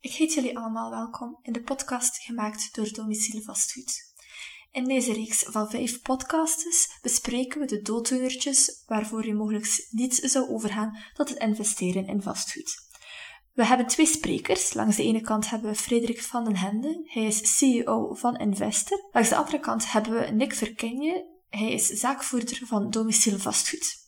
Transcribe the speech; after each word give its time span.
Ik 0.00 0.12
heet 0.12 0.34
jullie 0.34 0.58
allemaal 0.58 0.90
welkom 0.90 1.38
in 1.42 1.52
de 1.52 1.62
podcast 1.62 2.18
gemaakt 2.18 2.74
door 2.74 2.92
Domiciel 2.92 3.42
Vastgoed. 3.42 4.12
In 4.72 4.84
deze 4.84 5.12
reeks 5.12 5.42
van 5.42 5.70
vijf 5.70 6.02
podcasts 6.02 6.98
bespreken 7.02 7.60
we 7.60 7.66
de 7.66 7.82
dooddoenertjes 7.82 8.82
waarvoor 8.86 9.26
je 9.26 9.34
mogelijk 9.34 9.86
niet 9.90 10.14
zou 10.14 10.48
overgaan 10.48 10.98
tot 11.12 11.28
het 11.28 11.38
investeren 11.38 12.06
in 12.06 12.22
vastgoed. 12.22 12.74
We 13.52 13.66
hebben 13.66 13.86
twee 13.86 14.06
sprekers. 14.06 14.72
Langs 14.72 14.96
de 14.96 15.02
ene 15.02 15.20
kant 15.20 15.50
hebben 15.50 15.70
we 15.70 15.76
Frederik 15.76 16.22
van 16.22 16.44
den 16.44 16.56
Hende. 16.56 17.00
Hij 17.04 17.24
is 17.24 17.56
CEO 17.56 18.14
van 18.14 18.36
Investor. 18.36 19.08
Langs 19.12 19.28
de 19.28 19.36
andere 19.36 19.60
kant 19.60 19.92
hebben 19.92 20.12
we 20.12 20.30
Nick 20.30 20.54
Verkenje. 20.54 21.42
Hij 21.48 21.72
is 21.72 21.86
zaakvoerder 21.86 22.60
van 22.66 22.90
Domiciel 22.90 23.38
Vastgoed. 23.38 24.03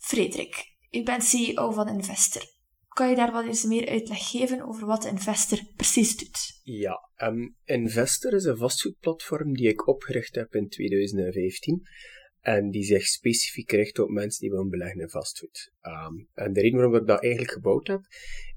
Frederik, 0.00 0.54
u 0.90 1.02
bent 1.02 1.24
CEO 1.24 1.70
van 1.70 1.88
Investor. 1.88 2.42
Kan 2.88 3.08
je 3.08 3.16
daar 3.16 3.32
wat 3.32 3.46
eens 3.46 3.64
meer 3.64 3.88
uitleg 3.88 4.30
geven 4.30 4.62
over 4.62 4.86
wat 4.86 5.04
Investor 5.04 5.58
precies 5.76 6.16
doet? 6.16 6.60
Ja, 6.62 7.10
um, 7.16 7.56
Investor 7.64 8.32
is 8.32 8.44
een 8.44 8.56
vastgoedplatform 8.56 9.54
die 9.54 9.68
ik 9.68 9.86
opgericht 9.86 10.34
heb 10.34 10.54
in 10.54 10.68
2015 10.68 11.82
en 12.40 12.70
die 12.70 12.84
zich 12.84 13.06
specifiek 13.06 13.70
richt 13.70 13.98
op 13.98 14.08
mensen 14.08 14.40
die 14.40 14.50
willen 14.50 14.70
beleggen 14.70 15.00
in 15.00 15.08
vastgoed. 15.08 15.72
Um, 15.82 16.28
en 16.34 16.52
de 16.52 16.60
reden 16.60 16.78
waarom 16.78 16.96
ik 16.96 17.06
dat 17.06 17.22
eigenlijk 17.22 17.52
gebouwd 17.52 17.86
heb, 17.86 18.00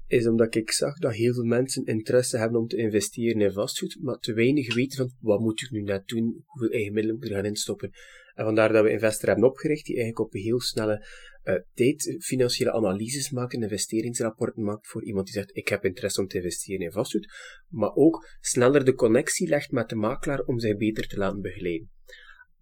is 0.06 0.26
omdat 0.26 0.54
ik 0.54 0.70
zag 0.70 0.98
dat 0.98 1.12
heel 1.12 1.34
veel 1.34 1.44
mensen 1.44 1.84
interesse 1.84 2.38
hebben 2.38 2.60
om 2.60 2.66
te 2.66 2.76
investeren 2.76 3.40
in 3.40 3.52
vastgoed, 3.52 3.98
maar 4.00 4.18
te 4.18 4.32
weinig 4.32 4.74
weten 4.74 4.96
van 4.96 5.10
wat 5.20 5.40
moet 5.40 5.62
ik 5.62 5.70
nu 5.70 5.82
net 5.82 6.08
doen, 6.08 6.42
hoeveel 6.46 6.70
eigen 6.70 6.92
middelen 6.92 7.16
moet 7.16 7.24
ik 7.24 7.30
er 7.30 7.36
gaan 7.36 7.46
instoppen. 7.46 7.90
En 8.34 8.44
vandaar 8.44 8.72
dat 8.72 8.84
we 8.84 8.90
Investor 8.90 9.28
hebben 9.28 9.48
opgericht, 9.48 9.84
die 9.84 9.96
eigenlijk 9.96 10.26
op 10.26 10.32
heel 10.32 10.60
snelle 10.60 11.06
uh, 11.44 11.54
tijd 11.74 12.16
financiële 12.20 12.72
analyses 12.72 13.30
maakt, 13.30 13.52
investeringsrapporten 13.52 14.62
maakt 14.62 14.86
voor 14.86 15.04
iemand 15.04 15.26
die 15.26 15.34
zegt 15.34 15.56
ik 15.56 15.68
heb 15.68 15.84
interesse 15.84 16.20
om 16.20 16.26
te 16.26 16.36
investeren 16.36 16.80
in 16.80 16.92
vastgoed, 16.92 17.32
maar 17.68 17.94
ook 17.94 18.28
sneller 18.40 18.84
de 18.84 18.94
connectie 18.94 19.48
legt 19.48 19.70
met 19.70 19.88
de 19.88 19.94
makelaar 19.94 20.40
om 20.40 20.58
zich 20.58 20.76
beter 20.76 21.08
te 21.08 21.16
laten 21.16 21.40
begeleiden. 21.40 21.90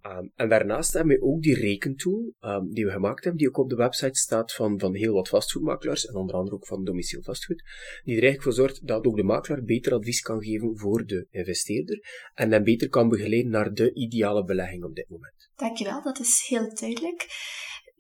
Um, 0.06 0.33
en 0.34 0.48
daarnaast 0.48 0.92
hebben 0.92 1.17
we 1.17 1.22
ook 1.22 1.42
die 1.42 1.55
rekentool 1.55 2.34
um, 2.41 2.72
die 2.72 2.84
we 2.84 2.91
gemaakt 2.91 3.25
hebben, 3.25 3.41
die 3.41 3.48
ook 3.48 3.58
op 3.58 3.69
de 3.69 3.77
website 3.77 4.19
staat 4.19 4.53
van, 4.53 4.78
van 4.78 4.95
heel 4.95 5.12
wat 5.12 5.28
vastgoedmakelaars, 5.28 6.06
en 6.06 6.14
onder 6.14 6.34
andere 6.34 6.56
ook 6.56 6.67
van 6.67 6.84
Domiciel 6.84 7.22
Vastgoed, 7.22 7.62
die 8.05 8.17
er 8.17 8.23
eigenlijk 8.23 8.42
voor 8.42 8.53
zorgt 8.53 8.86
dat 8.86 9.06
ook 9.06 9.17
de 9.17 9.23
makelaar 9.23 9.62
beter 9.62 9.92
advies 9.92 10.20
kan 10.20 10.42
geven 10.42 10.78
voor 10.78 11.06
de 11.06 11.27
investeerder 11.30 12.30
en 12.34 12.50
dan 12.50 12.62
beter 12.62 12.89
kan 12.89 13.08
begeleiden 13.08 13.50
naar 13.50 13.73
de 13.73 13.95
ideale 13.95 14.45
belegging 14.45 14.84
op 14.84 14.95
dit 14.95 15.08
moment. 15.08 15.50
Dankjewel, 15.56 16.03
dat 16.03 16.20
is 16.20 16.45
heel 16.48 16.75
duidelijk. 16.75 17.27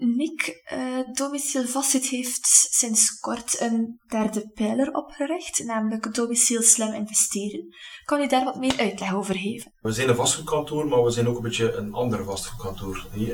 Nick, 0.04 0.62
uh, 0.72 1.14
Domiciel 1.14 1.66
Vastgoed 1.66 2.06
heeft 2.06 2.68
sinds 2.70 3.20
kort 3.20 3.60
een 3.60 4.00
derde 4.08 4.50
pijler 4.54 4.92
opgericht, 4.94 5.64
namelijk 5.64 6.14
Domiciel 6.14 6.62
Slim 6.62 6.92
Investeren. 6.92 7.74
Kan 8.04 8.20
u 8.20 8.26
daar 8.26 8.44
wat 8.44 8.56
meer 8.56 8.78
uitleg 8.78 9.14
over 9.14 9.34
geven? 9.34 9.72
We 9.80 9.92
zijn 9.92 10.08
een 10.08 10.14
vastgoedkantoor, 10.14 10.86
maar 10.86 11.02
we 11.02 11.10
zijn 11.10 11.28
ook 11.28 11.36
een 11.36 11.42
beetje 11.42 11.72
een 11.72 11.92
ander 11.92 12.24
vastgoedkantoor. 12.24 13.06
Uh, 13.16 13.26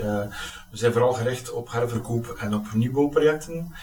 we 0.70 0.76
zijn 0.76 0.92
vooral 0.92 1.12
gericht 1.12 1.52
op 1.52 1.72
herverkoop 1.72 2.26
en 2.26 2.54
op 2.54 2.72
nieuwbouwprojecten. 2.74 3.74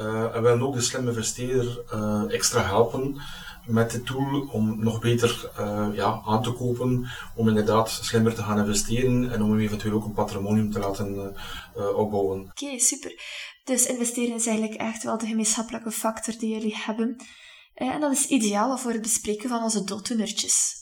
Uh, 0.00 0.36
en 0.36 0.42
willen 0.42 0.62
ook 0.62 0.74
de 0.74 0.80
slim 0.80 1.08
investeerder 1.08 1.84
extra 2.28 2.62
helpen 2.62 3.20
met 3.66 3.90
de 3.90 4.02
tool 4.02 4.48
om 4.52 4.84
nog 4.84 5.00
beter 5.00 5.50
uh, 5.60 5.88
ja, 5.94 6.22
aan 6.24 6.42
te 6.42 6.52
kopen, 6.52 7.06
om 7.36 7.48
inderdaad 7.48 7.90
slimmer 7.90 8.34
te 8.34 8.42
gaan 8.42 8.58
investeren 8.58 9.32
en 9.32 9.42
om 9.42 9.58
eventueel 9.58 9.94
ook 9.94 10.04
een 10.04 10.12
patrimonium 10.12 10.70
te 10.72 10.78
laten 10.78 11.36
uh, 11.76 11.98
opbouwen. 11.98 12.40
Oké, 12.40 12.78
super. 12.78 13.20
Dus 13.64 13.86
investeren 13.86 14.34
is 14.34 14.46
eigenlijk 14.46 14.80
echt 14.80 15.02
wel 15.02 15.18
de 15.18 15.26
gemeenschappelijke 15.26 15.90
factor 15.90 16.34
die 16.38 16.52
jullie 16.52 16.76
hebben. 16.76 17.16
En 17.74 18.00
dat 18.00 18.12
is 18.12 18.26
ideaal 18.26 18.78
voor 18.78 18.92
het 18.92 19.02
bespreken 19.02 19.48
van 19.48 19.62
onze 19.62 19.84
dooddoenertjes. 19.84 20.80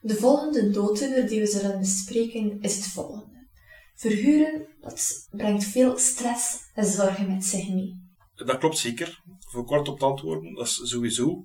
De 0.00 0.14
volgende 0.14 0.70
dooddoener 0.70 1.28
die 1.28 1.40
we 1.40 1.46
zullen 1.46 1.78
bespreken 1.78 2.58
is 2.60 2.76
het 2.76 2.86
volgende. 2.86 3.43
Verhuren, 3.94 4.66
dat 4.80 5.28
brengt 5.30 5.64
veel 5.64 5.98
stress 5.98 6.70
en 6.74 6.84
zorgen 6.84 7.28
met 7.28 7.44
zich 7.44 7.68
mee. 7.68 8.02
Dat 8.34 8.58
klopt 8.58 8.78
zeker. 8.78 9.22
Voor 9.38 9.64
kort 9.64 9.88
op 9.88 9.98
te 9.98 10.04
antwoorden, 10.04 10.54
dat 10.54 10.66
is 10.66 10.80
sowieso. 10.82 11.44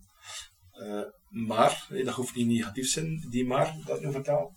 Uh, 0.74 1.02
maar, 1.30 1.88
dat 1.90 2.16
hoeft 2.16 2.36
niet 2.36 2.48
negatief 2.48 2.84
te 2.86 2.90
zijn, 2.90 3.28
die 3.30 3.46
maar 3.46 3.76
dat 3.86 3.98
ik 3.98 4.06
nu 4.06 4.12
vertel. 4.12 4.56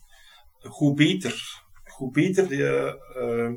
Hoe 0.59 0.95
beter, 0.95 1.63
hoe 1.97 2.11
beter 2.11 2.55
je 2.55 2.99
uh, 3.17 3.51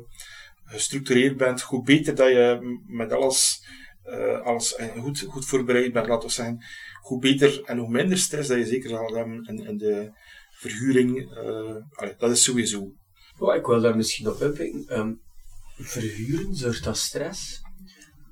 gestructureerd 0.64 1.36
bent, 1.36 1.60
hoe 1.60 1.82
beter 1.82 2.14
dat 2.14 2.28
je 2.28 2.78
met 2.86 3.12
alles, 3.12 3.66
uh, 4.04 4.40
alles 4.40 4.78
goed, 4.98 5.20
goed 5.20 5.46
voorbereid 5.46 5.92
bent, 5.92 6.06
laten 6.06 6.28
we 6.28 6.34
zeggen, 6.34 6.64
hoe 7.00 7.20
beter 7.20 7.64
en 7.64 7.78
hoe 7.78 7.90
minder 7.90 8.18
stress 8.18 8.48
dat 8.48 8.58
je 8.58 8.66
zeker 8.66 8.88
zal 8.88 9.14
hebben 9.14 9.44
in 9.44 9.76
de 9.76 10.10
verhuring. 10.50 11.34
dat 12.18 12.30
is 12.30 12.42
sowieso. 12.42 12.92
Ik 13.40 13.66
wil 13.66 13.80
daar 13.80 13.96
misschien 13.96 14.28
op 14.28 14.40
inpikken. 14.40 14.98
Um, 14.98 15.20
verhuren, 15.76 16.54
zorgt 16.54 16.84
dat 16.84 16.96
stress? 16.96 17.60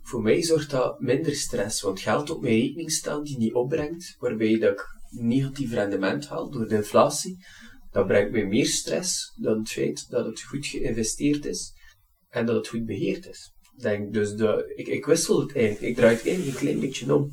Voor 0.03 0.23
mij 0.23 0.43
zorgt 0.43 0.71
dat 0.71 1.01
minder 1.01 1.35
stress, 1.35 1.81
want 1.81 2.01
geld 2.01 2.31
op 2.31 2.43
mijn 2.43 2.55
rekening 2.55 2.91
staan 2.91 3.23
die 3.23 3.39
niet 3.39 3.55
opbrengt, 3.55 4.17
waarbij 4.19 4.59
dat 4.59 4.85
negatief 5.11 5.73
rendement 5.73 6.29
haal 6.29 6.51
door 6.51 6.69
de 6.69 6.75
inflatie, 6.75 7.45
dat 7.91 8.07
brengt 8.07 8.33
mij 8.33 8.47
meer 8.47 8.67
stress 8.67 9.33
dan 9.37 9.59
het 9.59 9.71
feit 9.71 10.11
dat 10.11 10.27
het 10.27 10.43
goed 10.43 10.67
geïnvesteerd 10.67 11.45
is 11.45 11.73
en 12.29 12.47
dat 12.47 12.57
het 12.57 12.69
goed 12.69 12.85
beheerd 12.85 13.27
is. 13.27 13.53
Denk, 13.77 14.13
dus 14.13 14.35
de, 14.35 14.73
ik, 14.77 14.87
ik 14.87 15.05
wissel 15.05 15.41
het 15.41 15.57
eigenlijk, 15.57 15.87
ik 15.87 15.97
draai 15.97 16.15
het 16.17 16.27
eigenlijk 16.27 16.57
een 16.57 16.63
klein 16.63 16.81
beetje 16.81 17.15
om. 17.15 17.31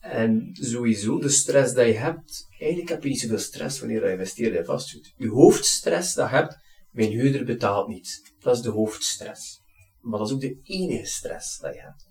En 0.00 0.50
sowieso 0.52 1.18
de 1.18 1.28
stress 1.28 1.74
dat 1.74 1.86
je 1.86 1.92
hebt, 1.92 2.46
eigenlijk 2.58 2.90
heb 2.90 3.02
je 3.02 3.08
niet 3.08 3.20
zoveel 3.20 3.38
stress 3.38 3.80
wanneer 3.80 4.04
je 4.04 4.12
investeert 4.12 4.54
in 4.54 4.64
vastgoed. 4.64 5.12
Je 5.16 5.28
hoofdstress 5.28 6.14
dat 6.14 6.30
je 6.30 6.36
hebt, 6.36 6.56
mijn 6.92 7.10
huurder 7.10 7.44
betaalt 7.44 7.88
niet. 7.88 8.34
Dat 8.40 8.56
is 8.56 8.62
de 8.62 8.70
hoofdstress. 8.70 9.62
Maar 10.00 10.18
dat 10.18 10.28
is 10.28 10.34
ook 10.34 10.40
de 10.40 10.60
enige 10.62 11.06
stress 11.06 11.58
dat 11.58 11.74
je 11.74 11.80
hebt. 11.80 12.08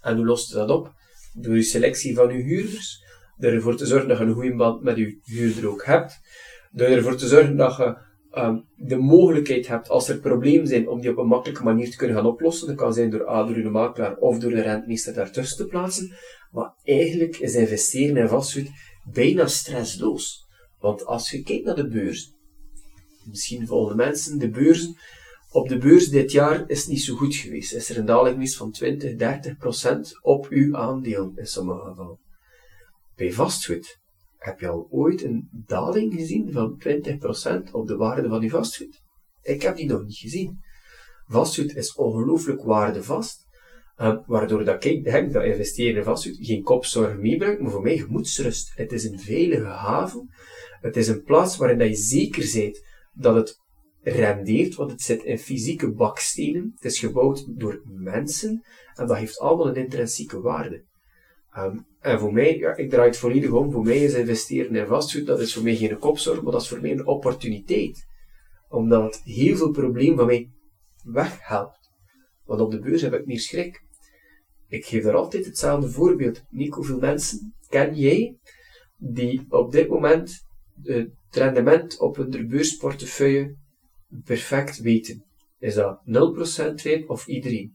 En 0.00 0.16
hoe 0.16 0.24
lost 0.24 0.48
je 0.48 0.54
dat 0.54 0.70
op? 0.70 0.92
Door 1.32 1.54
je 1.54 1.62
selectie 1.62 2.14
van 2.14 2.36
je 2.36 2.42
huurders, 2.42 3.04
door 3.36 3.52
ervoor 3.52 3.76
te 3.76 3.86
zorgen 3.86 4.08
dat 4.08 4.18
je 4.18 4.24
een 4.24 4.34
goede 4.34 4.56
band 4.56 4.82
met 4.82 4.96
je 4.96 5.18
huurder 5.24 5.68
ook 5.68 5.84
hebt, 5.84 6.20
door 6.70 6.88
ervoor 6.88 7.16
te 7.16 7.26
zorgen 7.26 7.56
dat 7.56 7.76
je 7.76 7.96
um, 8.32 8.64
de 8.76 8.96
mogelijkheid 8.96 9.66
hebt, 9.66 9.88
als 9.88 10.08
er 10.08 10.18
problemen 10.18 10.66
zijn, 10.66 10.88
om 10.88 11.00
die 11.00 11.10
op 11.10 11.18
een 11.18 11.26
makkelijke 11.26 11.62
manier 11.62 11.90
te 11.90 11.96
kunnen 11.96 12.16
gaan 12.16 12.26
oplossen. 12.26 12.66
Dat 12.66 12.76
kan 12.76 12.94
zijn 12.94 13.10
door 13.10 13.28
A, 13.28 13.44
door 13.44 13.54
de 13.54 13.68
makelaar 13.68 14.16
of 14.16 14.38
door 14.38 14.50
de 14.50 14.62
rentmeester 14.62 15.14
daartussen 15.14 15.56
te 15.56 15.66
plaatsen. 15.66 16.16
Maar 16.50 16.74
eigenlijk 16.82 17.36
is 17.36 17.54
investeren 17.54 18.16
in 18.16 18.28
vastgoed 18.28 18.70
bijna 19.12 19.46
stressloos. 19.46 20.46
Want 20.78 21.04
als 21.04 21.30
je 21.30 21.42
kijkt 21.42 21.64
naar 21.64 21.74
de 21.74 21.88
beurs, 21.88 22.34
misschien 23.26 23.66
volgen 23.66 23.96
mensen, 23.96 24.38
de 24.38 24.50
beurzen. 24.50 24.96
Op 25.50 25.68
de 25.68 25.78
beurs 25.78 26.08
dit 26.08 26.32
jaar 26.32 26.64
is 26.66 26.86
niet 26.86 27.02
zo 27.02 27.14
goed 27.14 27.34
geweest. 27.34 27.72
Is 27.72 27.90
er 27.90 27.98
een 27.98 28.06
daling 28.06 28.34
geweest 28.34 28.56
van 28.56 28.70
20, 28.70 29.16
30 29.16 29.56
procent 29.56 30.18
op 30.22 30.46
uw 30.48 30.76
aandeel 30.76 31.32
in 31.34 31.46
sommige 31.46 31.88
gevallen. 31.88 32.18
Bij 33.16 33.32
vastgoed 33.32 33.98
heb 34.38 34.60
je 34.60 34.68
al 34.68 34.86
ooit 34.90 35.22
een 35.22 35.48
daling 35.52 36.14
gezien 36.14 36.52
van 36.52 36.78
20 36.78 37.18
procent 37.18 37.72
op 37.72 37.86
de 37.86 37.96
waarde 37.96 38.28
van 38.28 38.42
uw 38.42 38.48
vastgoed? 38.48 39.02
Ik 39.42 39.62
heb 39.62 39.76
die 39.76 39.86
nog 39.86 40.04
niet 40.04 40.16
gezien. 40.16 40.58
Vastgoed 41.26 41.76
is 41.76 41.94
ongelooflijk 41.94 42.62
waardevast, 42.62 43.46
uh, 43.98 44.16
waardoor 44.26 44.64
dat 44.64 44.84
ik 44.84 45.04
denk 45.04 45.32
dat 45.32 45.44
investeren 45.44 45.96
in 45.96 46.04
vastgoed 46.04 46.36
geen 46.40 46.62
kopzorg 46.62 47.16
meebrengt, 47.16 47.60
maar 47.60 47.70
voor 47.70 47.82
mij 47.82 47.98
gemoedsrust. 47.98 48.72
Het 48.74 48.92
is 48.92 49.04
een 49.04 49.20
veilige 49.20 49.66
haven. 49.66 50.28
Het 50.80 50.96
is 50.96 51.08
een 51.08 51.22
plaats 51.22 51.56
waarin 51.56 51.78
dat 51.78 51.88
je 51.88 51.96
zeker 51.96 52.50
bent 52.54 52.84
dat 53.18 53.34
het 53.34 53.60
rendeert, 54.00 54.74
want 54.74 54.90
het 54.90 55.00
zit 55.00 55.22
in 55.22 55.38
fysieke 55.38 55.92
bakstenen. 55.92 56.72
Het 56.74 56.84
is 56.84 56.98
gebouwd 56.98 57.58
door 57.58 57.82
mensen 57.84 58.62
en 58.94 59.06
dat 59.06 59.16
heeft 59.16 59.38
allemaal 59.38 59.68
een 59.68 59.76
intrinsieke 59.76 60.40
waarde. 60.40 60.84
Um, 61.58 61.86
en 62.00 62.20
voor 62.20 62.32
mij, 62.32 62.56
ja, 62.56 62.76
ik 62.76 62.90
draai 62.90 63.08
het 63.08 63.18
volledig 63.18 63.50
om, 63.50 63.72
voor 63.72 63.84
mij 63.84 63.98
is 63.98 64.14
investeren 64.14 64.76
in 64.76 64.86
vastgoed, 64.86 65.26
dat 65.26 65.40
is 65.40 65.54
voor 65.54 65.62
mij 65.62 65.76
geen 65.76 65.98
kopzorg, 65.98 66.42
maar 66.42 66.52
dat 66.52 66.62
is 66.62 66.68
voor 66.68 66.80
mij 66.80 66.90
een 66.90 67.06
opportuniteit. 67.06 68.06
Omdat 68.68 69.04
het 69.14 69.22
heel 69.24 69.56
veel 69.56 69.70
problemen 69.70 70.16
van 70.16 70.26
mij 70.26 70.50
weghelpt. 71.04 71.90
Want 72.44 72.60
op 72.60 72.70
de 72.70 72.78
beurs 72.78 73.02
heb 73.02 73.12
ik 73.12 73.26
meer 73.26 73.40
schrik. 73.40 73.84
Ik 74.68 74.84
geef 74.84 75.02
daar 75.02 75.14
altijd 75.14 75.46
hetzelfde 75.46 75.90
voorbeeld. 75.90 76.42
Nico, 76.50 76.76
hoeveel 76.76 76.98
mensen 76.98 77.54
ken 77.68 77.94
jij 77.94 78.38
die 78.96 79.46
op 79.48 79.72
dit 79.72 79.88
moment 79.88 80.45
het 80.82 81.10
rendement 81.30 81.98
op 81.98 82.16
hun 82.16 82.48
beursportefeuille 82.48 83.56
perfect 84.24 84.78
weten. 84.78 85.24
Is 85.58 85.74
dat 85.74 86.00
0% 86.80 86.82
weet 86.82 87.08
of 87.08 87.26
iedereen? 87.26 87.74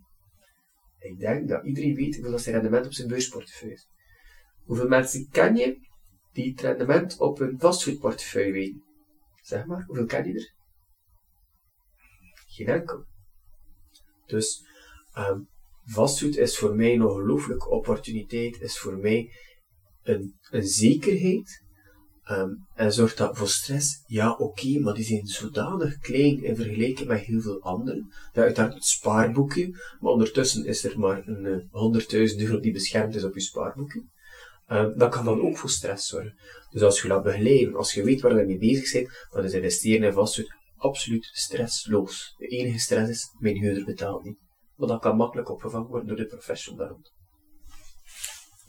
Ik 0.99 1.19
denk 1.19 1.47
dat 1.47 1.65
iedereen 1.65 1.95
weet 1.95 2.15
hoeveel 2.15 2.39
zijn 2.39 2.55
rendement 2.55 2.85
op 2.85 2.93
zijn 2.93 3.07
beursportefeuille 3.07 3.75
is. 3.75 3.87
Hoeveel 4.63 4.87
mensen 4.87 5.29
ken 5.29 5.55
je 5.55 5.87
die 6.31 6.51
het 6.51 6.61
rendement 6.61 7.19
op 7.19 7.37
hun 7.39 7.59
vastgoedportefeuille 7.59 8.51
weten? 8.51 8.83
Zeg 9.41 9.65
maar, 9.65 9.83
hoeveel 9.85 10.05
ken 10.05 10.27
je 10.27 10.33
er? 10.33 10.53
Geen 12.47 12.67
enkel. 12.67 13.05
Dus 14.25 14.65
um, 15.17 15.47
vastgoed 15.83 16.37
is 16.37 16.57
voor 16.57 16.75
mij 16.75 16.93
een 16.93 17.05
ongelooflijke 17.05 17.69
opportuniteit, 17.69 18.61
is 18.61 18.79
voor 18.79 18.97
mij 18.97 19.31
een, 20.03 20.39
een 20.49 20.67
zekerheid. 20.67 21.63
Um, 22.29 22.67
en 22.75 22.93
zorgt 22.93 23.17
dat 23.17 23.37
voor 23.37 23.47
stress? 23.47 24.03
Ja, 24.05 24.31
oké, 24.31 24.79
maar 24.79 24.93
die 24.93 25.03
zijn 25.03 25.27
zodanig 25.27 25.97
klein 25.97 26.43
in 26.43 26.55
vergelijking 26.55 27.07
met 27.07 27.19
heel 27.19 27.41
veel 27.41 27.61
anderen. 27.61 28.11
Ja, 28.33 28.41
uiteraard 28.41 28.73
het 28.73 28.85
spaarboekje, 28.85 29.69
maar 29.99 30.11
ondertussen 30.11 30.65
is 30.65 30.83
er 30.83 30.99
maar 30.99 31.27
een 31.27 31.69
uh, 31.71 32.31
100.000 32.33 32.37
euro 32.37 32.59
die 32.59 32.71
beschermd 32.71 33.15
is 33.15 33.23
op 33.23 33.33
je 33.33 33.41
spaarboekje. 33.41 34.03
Um, 34.67 34.97
dat 34.97 35.11
kan 35.11 35.25
dan 35.25 35.41
ook 35.41 35.57
voor 35.57 35.69
stress 35.69 36.07
zorgen. 36.07 36.35
Dus 36.69 36.81
als 36.81 37.01
je 37.01 37.07
laat 37.07 37.23
begeleiden, 37.23 37.75
als 37.75 37.93
je 37.93 38.03
weet 38.03 38.21
waar 38.21 38.37
je 38.37 38.45
mee 38.45 38.57
bezig 38.57 38.91
bent, 38.91 39.27
dan 39.31 39.43
is 39.43 39.53
investeren 39.53 40.07
in 40.07 40.13
vastgoed 40.13 40.53
absoluut 40.77 41.29
stressloos. 41.33 42.35
De 42.37 42.47
enige 42.47 42.79
stress 42.79 43.09
is, 43.09 43.35
mijn 43.39 43.57
huurder 43.57 43.85
betaalt 43.85 44.23
niet. 44.23 44.37
Maar 44.75 44.87
dat 44.87 45.01
kan 45.01 45.15
makkelijk 45.15 45.49
opgevangen 45.49 45.87
worden 45.87 46.07
door 46.07 46.17
de 46.17 46.25
professional 46.25 46.79
daar 46.79 46.89
rond. 46.89 47.11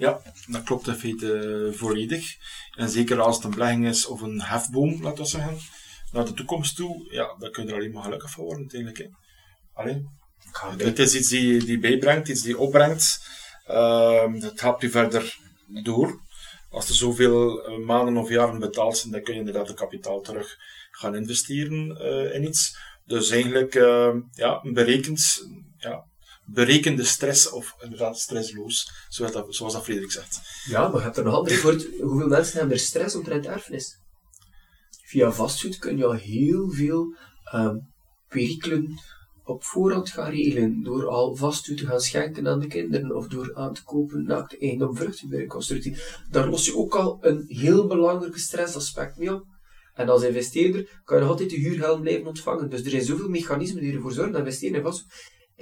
Ja, 0.02 0.20
dat 0.46 0.62
klopt 0.62 0.86
in 0.86 0.94
feite 0.94 1.70
volledig. 1.74 2.36
En 2.76 2.88
zeker 2.88 3.20
als 3.20 3.36
het 3.36 3.44
een 3.44 3.50
belegging 3.50 3.86
is 3.86 4.06
of 4.06 4.20
een 4.20 4.40
hefboom, 4.40 5.02
laten 5.02 5.22
we 5.22 5.30
zeggen, 5.30 5.58
naar 6.12 6.24
de 6.24 6.32
toekomst 6.32 6.76
toe, 6.76 7.06
ja, 7.10 7.34
dan 7.38 7.50
kun 7.50 7.64
je 7.64 7.70
er 7.70 7.76
alleen 7.76 7.92
maar 7.92 8.02
gelukkig 8.02 8.30
van 8.30 8.44
worden, 8.44 8.60
uiteindelijk. 8.60 8.98
Hè. 8.98 9.08
Allee, 9.72 10.06
het 10.76 10.98
is 10.98 11.14
iets 11.14 11.28
die, 11.28 11.64
die 11.64 11.78
bijbrengt, 11.78 12.28
iets 12.28 12.42
die 12.42 12.58
opbrengt. 12.58 13.28
Uh, 13.70 14.34
het 14.40 14.60
helpt 14.60 14.82
je 14.82 14.90
verder 14.90 15.36
door. 15.82 16.20
Als 16.70 16.88
er 16.88 16.94
zoveel 16.94 17.66
eh, 17.66 17.78
maanden 17.78 18.16
of 18.16 18.28
jaren 18.28 18.58
betaald 18.58 18.98
zijn, 18.98 19.12
dan 19.12 19.22
kun 19.22 19.32
je 19.34 19.38
inderdaad 19.38 19.68
het 19.68 19.76
kapitaal 19.76 20.20
terug 20.20 20.56
gaan 20.90 21.16
investeren 21.16 21.98
uh, 22.00 22.34
in 22.34 22.44
iets. 22.44 22.76
Dus 23.04 23.30
eigenlijk 23.30 23.74
uh, 23.74 24.14
ja, 24.32 24.60
berekend, 24.62 25.46
ja, 25.76 26.04
berekende 26.44 27.04
stress, 27.04 27.50
of 27.50 27.74
inderdaad 27.80 28.18
stressloos, 28.18 29.06
zoals 29.08 29.32
dat, 29.32 29.54
zoals 29.54 29.72
dat 29.72 29.84
Frederik 29.84 30.10
zegt. 30.10 30.40
Ja, 30.64 30.88
maar 30.88 30.96
je 30.96 31.02
hebt 31.02 31.16
er 31.16 31.24
nog 31.24 31.34
andere 31.34 31.56
voor. 31.56 31.72
Hoeveel 32.00 32.28
mensen 32.28 32.58
hebben 32.58 32.76
er 32.76 32.82
stress 32.82 33.14
omtrent 33.14 33.46
erfenis? 33.46 34.00
Via 35.04 35.32
vastgoed 35.32 35.78
kun 35.78 35.96
je 35.96 36.04
al 36.04 36.12
heel 36.12 36.70
veel 36.70 37.16
um, 37.54 37.92
perikelen 38.28 39.00
op 39.44 39.64
voorhand 39.64 40.10
gaan 40.10 40.30
regelen. 40.30 40.82
Door 40.82 41.08
al 41.08 41.36
vastgoed 41.36 41.76
te 41.76 41.86
gaan 41.86 42.00
schenken 42.00 42.48
aan 42.48 42.60
de 42.60 42.66
kinderen 42.66 43.16
of 43.16 43.26
door 43.26 43.54
aan 43.54 43.74
te 43.74 43.84
kopen 43.84 44.24
naakte 44.24 44.58
eigendom 44.58 44.96
vruchtenbouwconstructie. 44.96 45.96
Daar 46.30 46.48
los 46.48 46.66
je 46.66 46.76
ook 46.76 46.94
al 46.94 47.18
een 47.20 47.44
heel 47.46 47.86
belangrijk 47.86 48.36
stressaspect 48.36 49.16
mee 49.16 49.34
op. 49.34 49.44
En 49.94 50.08
als 50.08 50.22
investeerder 50.22 51.00
kan 51.04 51.16
je 51.16 51.22
nog 51.22 51.32
altijd 51.32 51.50
de 51.50 51.56
huurgeld 51.56 52.00
blijven 52.00 52.26
ontvangen. 52.26 52.70
Dus 52.70 52.84
er 52.84 52.90
zijn 52.90 53.04
zoveel 53.04 53.28
mechanismen 53.28 53.82
die 53.82 53.92
ervoor 53.92 54.12
zorgen 54.12 54.32
dat 54.32 54.40
investeren 54.40 54.76
in 54.76 54.82
vastgoed 54.82 55.12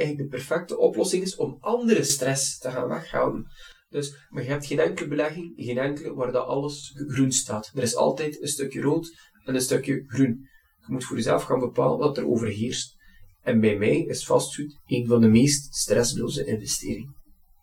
eigenlijk 0.00 0.31
de 0.31 0.37
perfecte 0.37 0.79
oplossing 0.79 1.23
is 1.23 1.37
om 1.37 1.56
andere 1.61 2.02
stress 2.02 2.58
te 2.58 2.70
gaan 2.70 2.88
weghalen. 2.88 3.47
Dus, 3.88 4.26
maar 4.29 4.43
je 4.43 4.49
hebt 4.49 4.67
geen 4.67 4.79
enkele 4.79 5.08
belegging, 5.08 5.52
geen 5.56 5.79
enkele 5.79 6.14
waar 6.14 6.32
dat 6.32 6.47
alles 6.47 6.93
groen 7.08 7.32
staat. 7.32 7.70
Er 7.75 7.82
is 7.82 7.97
altijd 7.97 8.43
een 8.43 8.49
stukje 8.49 8.81
rood 8.81 9.31
en 9.44 9.55
een 9.55 9.61
stukje 9.61 10.05
groen. 10.06 10.49
Je 10.87 10.93
moet 10.93 11.05
voor 11.05 11.17
jezelf 11.17 11.43
gaan 11.43 11.58
bepalen 11.58 11.99
wat 11.99 12.19
er 12.19 12.29
overheerst. 12.29 12.99
En 13.43 13.61
bij 13.61 13.79
mij 13.79 13.99
is 13.99 14.26
vastgoed 14.26 14.81
een 14.87 15.06
van 15.06 15.20
de 15.20 15.29
meest 15.29 15.75
stressloze 15.75 16.44
investeringen. 16.44 17.17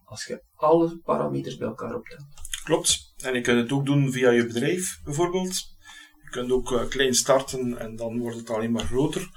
Als 0.04 0.25
je 0.25 0.44
alle 0.56 1.00
parameters 1.04 1.57
bij 1.57 1.68
elkaar 1.68 1.95
optelt. 1.95 2.25
Klopt. 2.63 3.13
En 3.18 3.34
je 3.34 3.42
kunt 3.42 3.62
het 3.62 3.72
ook 3.72 3.86
doen 3.86 4.12
via 4.12 4.30
je 4.30 4.45
bedrijf, 4.45 5.00
bijvoorbeeld. 5.04 5.56
Je 6.24 6.30
kunt 6.30 6.51
ook 6.51 6.72
uh, 6.72 6.88
klein 6.88 7.13
starten 7.13 7.78
en 7.78 7.95
dan 7.95 8.19
wordt 8.19 8.38
het 8.38 8.50
alleen 8.50 8.72
maar 8.72 8.86
groter. 8.86 9.30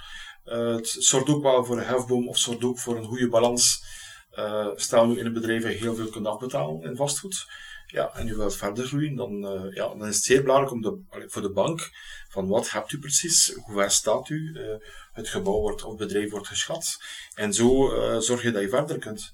Uh, 0.50 0.74
het 0.74 0.96
ook 1.28 1.42
voor 1.64 1.78
een 1.78 1.84
hefboom 1.84 2.28
of 2.28 2.38
zorgt 2.38 2.64
ook 2.64 2.78
voor 2.78 2.96
een 2.96 3.04
goede 3.04 3.28
balans. 3.28 3.84
Uh, 4.38 4.66
stel 4.74 5.06
nu 5.06 5.18
in 5.18 5.24
dat 5.60 5.72
je 5.72 5.78
heel 5.78 5.94
veel 5.94 6.08
kunt 6.08 6.26
afbetalen 6.26 6.82
in 6.82 6.96
vastgoed. 6.96 7.46
Ja, 7.92 8.10
en 8.14 8.26
je 8.26 8.36
wilt 8.36 8.56
verder 8.56 8.86
groeien, 8.86 9.16
dan, 9.16 9.44
uh, 9.44 9.74
ja, 9.74 9.88
dan 9.88 10.06
is 10.06 10.14
het 10.14 10.24
zeer 10.24 10.42
belangrijk 10.42 10.72
om 10.72 10.82
de, 10.82 10.98
voor 11.28 11.42
de 11.42 11.52
bank 11.52 11.90
van 12.28 12.48
wat 12.48 12.70
hebt 12.70 12.92
u 12.92 12.98
precies, 12.98 13.54
hoe 13.54 13.74
ver 13.74 13.90
staat 13.90 14.28
u, 14.28 14.58
het 15.12 15.28
gebouw 15.28 15.60
wordt, 15.60 15.84
of 15.84 15.98
het 15.98 16.08
bedrijf 16.08 16.30
wordt 16.30 16.46
geschat. 16.46 16.98
En 17.34 17.54
zo 17.54 17.88
zorg 18.20 18.42
je 18.42 18.50
dat 18.50 18.62
je 18.62 18.68
verder 18.68 18.98
kunt. 18.98 19.30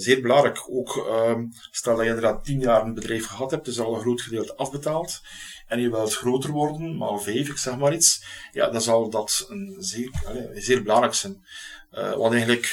zeer 0.00 0.20
belangrijk 0.22 0.64
ook, 0.70 0.96
ehm, 0.96 1.44
stel 1.70 1.96
dat 1.96 2.04
je 2.04 2.10
inderdaad 2.10 2.44
tien 2.44 2.60
jaar 2.60 2.82
een 2.82 2.94
bedrijf 2.94 3.26
gehad 3.26 3.50
hebt, 3.50 3.64
dus 3.64 3.80
al 3.80 3.94
een 3.94 4.00
groot 4.00 4.20
gedeelte 4.20 4.56
afbetaald 4.56 5.20
en 5.66 5.80
je 5.80 5.90
wilt 5.90 6.14
groter 6.14 6.50
worden, 6.50 6.96
maal 6.96 7.18
vijf, 7.18 7.48
ik 7.48 7.56
zeg 7.56 7.76
maar 7.76 7.94
iets, 7.94 8.24
ja, 8.52 8.70
dan 8.70 8.80
zal 8.80 9.10
dat 9.10 9.46
een 9.48 9.76
zeer, 9.78 10.10
zeer 10.54 10.82
belangrijk 10.82 11.14
zijn. 11.14 11.44
Want 11.90 12.32
eigenlijk 12.32 12.72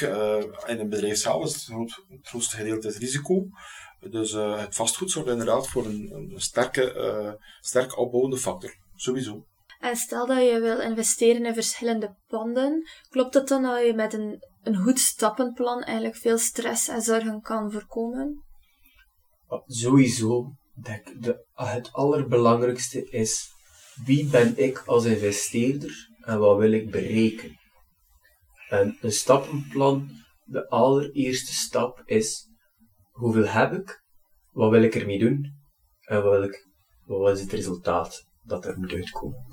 in 0.67 0.79
een 0.79 0.89
bedrijf 0.89 1.17
zelf 1.17 1.45
is 1.45 1.53
het, 1.53 1.63
groot, 1.63 2.03
het 2.09 2.27
grootste 2.27 2.55
gedeelte 2.55 2.87
is 2.87 2.97
risico. 2.97 3.47
Dus 4.09 4.33
uh, 4.33 4.59
het 4.59 4.75
vastgoed 4.75 5.11
zorgt 5.11 5.29
inderdaad 5.29 5.67
voor 5.67 5.85
een, 5.85 6.11
een 6.13 6.41
sterke, 6.41 7.39
sterk 7.59 7.97
opbouwende 7.97 8.38
factor. 8.38 8.75
Sowieso. 8.95 9.45
En 9.79 9.95
stel 9.95 10.25
dat 10.27 10.38
je 10.38 10.59
wil 10.59 10.79
investeren 10.79 11.45
in 11.45 11.53
verschillende 11.53 12.15
panden, 12.27 12.89
klopt 13.09 13.33
het 13.33 13.47
dan 13.47 13.63
dat 13.63 13.85
je 13.85 13.94
met 13.94 14.13
een, 14.13 14.44
een 14.63 14.75
goed 14.75 15.00
stappenplan 15.00 15.81
eigenlijk 15.81 16.17
veel 16.17 16.38
stress 16.38 16.88
en 16.88 17.01
zorgen 17.01 17.41
kan 17.41 17.71
voorkomen? 17.71 18.44
Sowieso 19.65 20.51
denk 20.73 21.21
de, 21.21 21.45
het 21.53 21.89
allerbelangrijkste 21.91 23.09
is 23.09 23.51
wie 24.05 24.25
ben 24.25 24.57
ik 24.57 24.83
als 24.85 25.05
investeerder 25.05 26.09
en 26.21 26.39
wat 26.39 26.57
wil 26.57 26.71
ik 26.71 26.91
bereiken. 26.91 27.59
En 28.69 28.97
een 29.01 29.11
stappenplan, 29.11 30.09
de 30.44 30.69
allereerste 30.69 31.53
stap 31.53 32.01
is 32.05 32.47
hoeveel 33.13 33.48
heb 33.48 33.74
ik, 33.74 34.04
wat 34.51 34.71
wil 34.71 34.83
ik 34.83 34.95
ermee 34.95 35.19
doen 35.19 35.54
en 36.01 36.24
wat, 36.24 36.31
wil 36.31 36.44
ik, 36.44 36.68
wat 37.06 37.36
is 37.36 37.42
het 37.42 37.51
resultaat 37.51 38.27
dat 38.44 38.65
er 38.65 38.80
moet 38.80 38.94
uitkomen. 38.94 39.45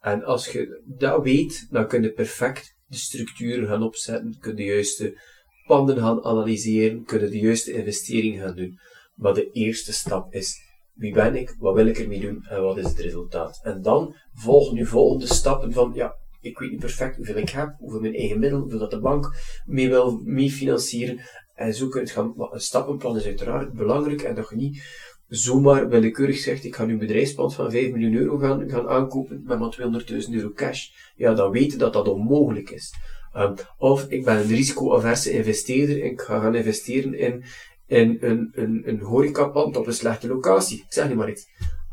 En 0.00 0.24
als 0.24 0.52
je 0.52 0.82
dat 0.98 1.22
weet, 1.22 1.66
dan 1.70 1.86
kun 1.86 2.02
je 2.02 2.12
perfect 2.12 2.76
de 2.86 2.96
structuren 2.96 3.68
gaan 3.68 3.82
opzetten, 3.82 4.36
kun 4.38 4.50
je 4.50 4.56
de 4.56 4.64
juiste 4.64 5.20
panden 5.66 5.96
gaan 5.98 6.24
analyseren, 6.24 7.04
kun 7.04 7.20
je 7.20 7.28
de 7.28 7.38
juiste 7.38 7.72
investering 7.72 8.40
gaan 8.40 8.56
doen. 8.56 8.78
Maar 9.14 9.34
de 9.34 9.50
eerste 9.50 9.92
stap 9.92 10.32
is 10.32 10.64
wie 10.94 11.12
ben 11.12 11.36
ik, 11.36 11.54
wat 11.58 11.74
wil 11.74 11.86
ik 11.86 11.98
ermee 11.98 12.20
doen 12.20 12.44
en 12.48 12.62
wat 12.62 12.78
is 12.78 12.84
het 12.84 12.98
resultaat. 12.98 13.60
En 13.62 13.82
dan 13.82 14.14
volgen 14.32 14.76
je 14.76 14.84
volgende 14.84 15.26
stappen 15.26 15.72
van, 15.72 15.92
ja, 15.94 16.14
ik 16.40 16.58
weet 16.58 16.70
niet 16.70 16.80
perfect 16.80 17.16
hoeveel 17.16 17.36
ik 17.36 17.50
heb, 17.50 17.74
hoeveel 17.78 18.00
mijn 18.00 18.14
eigen 18.14 18.38
middelen, 18.38 18.62
hoeveel 18.62 18.78
dat 18.78 18.90
de 18.90 19.00
bank 19.00 19.30
mee 19.64 19.88
wil 19.88 20.20
mee 20.24 20.50
financieren. 20.50 21.20
En 21.56 21.74
zo 21.74 21.88
kun 21.88 22.00
je 22.00 22.06
het 22.06 22.14
gaan, 22.14 22.34
een 22.36 22.60
stappenplan 22.60 23.16
is 23.16 23.24
uiteraard 23.24 23.72
belangrijk 23.72 24.22
en 24.22 24.34
dat 24.34 24.50
niet 24.50 24.82
zomaar 25.28 25.88
willekeurig 25.88 26.38
zegt, 26.38 26.64
ik 26.64 26.76
ga 26.76 26.84
nu 26.84 26.92
een 26.92 26.98
bedrijfspand 26.98 27.54
van 27.54 27.70
5 27.70 27.92
miljoen 27.92 28.14
euro 28.14 28.38
gaan, 28.38 28.70
gaan 28.70 28.88
aankopen 28.88 29.42
met 29.44 29.58
maar 29.58 29.78
200.000 30.26 30.30
euro 30.30 30.52
cash. 30.52 30.88
Ja, 31.16 31.34
dan 31.34 31.50
weten 31.50 31.78
dat 31.78 31.92
dat 31.92 32.08
onmogelijk 32.08 32.70
is. 32.70 32.94
Um, 33.36 33.54
of 33.78 34.08
ik 34.08 34.24
ben 34.24 34.36
een 34.36 34.46
risicoaverse 34.46 35.30
investeerder 35.30 36.02
en 36.02 36.10
ik 36.10 36.20
ga 36.20 36.40
gaan 36.40 36.54
investeren 36.54 37.18
in, 37.18 37.44
in 37.86 38.18
een, 38.20 38.50
een, 38.54 38.82
een 38.84 39.00
horecapand 39.00 39.76
op 39.76 39.86
een 39.86 39.92
slechte 39.92 40.28
locatie. 40.28 40.78
Ik 40.78 40.92
zeg 40.92 41.08
niet 41.08 41.16
maar 41.16 41.30
iets. 41.30 41.46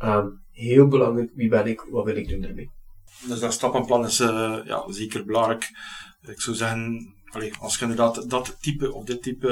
Um, 0.03 0.41
heel 0.51 0.87
belangrijk, 0.87 1.31
wie 1.35 1.49
ben 1.49 1.67
ik, 1.67 1.85
wat 1.89 2.05
wil 2.05 2.15
ik 2.15 2.29
doen 2.29 2.43
ermee? 2.43 2.69
Dus 3.27 3.39
dat 3.39 3.53
stappenplan 3.53 4.05
is 4.05 4.19
uh, 4.19 4.59
ja, 4.65 4.91
zeker 4.91 5.25
belangrijk. 5.25 5.69
Ik 6.21 6.41
zou 6.41 6.55
zeggen, 6.55 7.13
allee, 7.35 7.53
als 7.59 7.75
je 7.75 7.81
inderdaad 7.81 8.29
dat 8.29 8.57
type 8.59 8.93
of 8.93 9.05
dit 9.05 9.21
type 9.21 9.49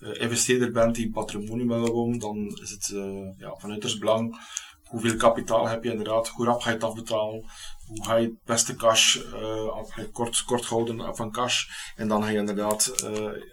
uh, 0.00 0.20
investeerder 0.20 0.72
bent 0.72 0.94
die 0.94 1.10
patrimonie 1.10 1.66
wil 1.66 1.80
bouwen, 1.80 2.18
dan 2.18 2.58
is 2.62 2.70
het 2.70 2.90
uh, 2.94 3.38
ja, 3.38 3.54
van 3.58 3.70
uiterst 3.70 3.98
belang 3.98 4.36
hoeveel 4.84 5.16
kapitaal 5.16 5.68
heb 5.68 5.84
je 5.84 5.90
inderdaad, 5.90 6.28
hoe 6.28 6.46
rap 6.46 6.60
ga 6.60 6.68
je 6.68 6.74
het 6.74 6.84
afbetalen, 6.84 7.44
hoe 7.86 8.04
ga 8.04 8.16
je 8.16 8.26
het 8.26 8.44
beste 8.44 8.76
cash, 8.76 9.16
uh, 9.16 9.78
kort, 10.12 10.44
kort 10.44 10.64
houden 10.64 11.16
van 11.16 11.32
cash. 11.32 11.66
En 11.96 12.08
dan 12.08 12.22
ga 12.22 12.28
je 12.28 12.38
inderdaad 12.38 12.92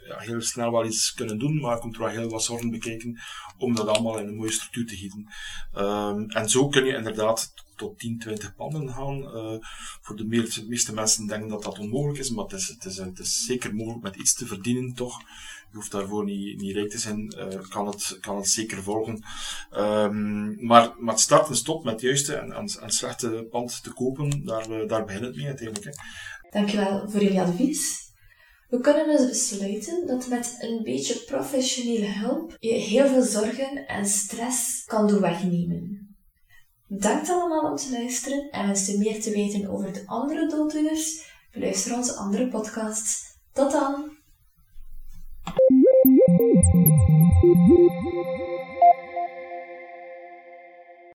ja, 0.07 0.17
heel 0.17 0.41
snel 0.41 0.71
wel 0.71 0.85
iets 0.85 1.13
kunnen 1.13 1.39
doen, 1.39 1.59
maar 1.59 1.79
komt 1.79 1.95
er 1.95 2.01
wel 2.01 2.09
heel 2.09 2.29
wat 2.29 2.43
zorgen 2.43 2.69
bekijken 2.69 3.19
om 3.57 3.75
dat 3.75 3.87
allemaal 3.87 4.17
in 4.17 4.27
een 4.27 4.35
mooie 4.35 4.51
structuur 4.51 4.87
te 4.87 4.95
gieten. 4.95 5.33
Um, 5.77 6.29
en 6.29 6.49
zo 6.49 6.67
kun 6.67 6.85
je 6.85 6.95
inderdaad 6.95 7.53
tot 7.81 7.99
10, 7.99 8.19
20 8.19 8.55
panden 8.55 8.89
gaan. 8.89 9.21
Uh, 9.21 9.57
voor 10.01 10.15
de 10.15 10.25
meeste 10.67 10.93
mensen 10.93 11.27
denken 11.27 11.49
dat 11.49 11.63
dat 11.63 11.79
onmogelijk 11.79 12.19
is, 12.19 12.29
maar 12.29 12.43
het 12.43 12.53
is, 12.53 12.67
het 12.67 12.85
is, 12.85 12.97
het 12.97 13.19
is 13.19 13.45
zeker 13.45 13.75
mogelijk 13.75 14.03
met 14.03 14.15
iets 14.15 14.33
te 14.33 14.45
verdienen 14.45 14.93
toch 14.93 15.21
je 15.71 15.77
hoeft 15.77 15.91
daarvoor 15.91 16.23
niet, 16.23 16.61
niet 16.61 16.75
rijk 16.75 16.89
te 16.89 16.97
zijn, 16.97 17.33
uh, 17.37 17.69
kan, 17.69 17.87
het, 17.87 18.17
kan 18.21 18.35
het 18.35 18.49
zeker 18.49 18.83
volgen. 18.83 19.23
Um, 19.77 20.65
maar, 20.65 20.93
maar 20.99 21.13
het 21.13 21.23
start 21.23 21.49
en 21.49 21.55
stop 21.55 21.83
met 21.83 22.01
juiste 22.01 22.35
en, 22.35 22.69
slechte 22.85 23.47
pand 23.49 23.83
te 23.83 23.93
kopen, 23.93 24.45
daar, 24.45 24.69
uh, 24.69 24.87
daar 24.87 25.05
begint 25.05 25.25
het 25.25 25.35
mee 25.35 25.45
uiteindelijk. 25.45 25.95
Dankjewel 26.49 27.09
voor 27.09 27.21
jullie 27.21 27.41
advies. 27.41 28.09
We 28.69 28.79
kunnen 28.79 29.07
dus 29.07 29.27
besluiten 29.27 30.07
dat 30.07 30.27
met 30.27 30.57
een 30.59 30.83
beetje 30.83 31.23
professionele 31.25 32.07
hulp 32.07 32.55
je 32.59 32.73
heel 32.73 33.07
veel 33.07 33.23
zorgen 33.23 33.87
en 33.87 34.05
stress 34.05 34.83
kan 34.85 35.07
doen 35.07 35.21
wegnemen. 35.21 36.10
Bedankt 36.93 37.29
allemaal 37.29 37.71
om 37.71 37.75
te 37.75 37.91
luisteren 37.91 38.49
en 38.49 38.65
wens 38.65 38.85
je 38.85 38.97
meer 38.97 39.21
te 39.21 39.31
weten 39.31 39.69
over 39.69 39.93
de 39.93 40.03
andere 40.05 40.47
dooddoeners? 40.47 41.33
Beluister 41.51 41.95
onze 41.95 42.13
andere 42.13 42.47
podcasts. 42.47 43.37
Tot 43.53 43.71
dan! 43.71 44.11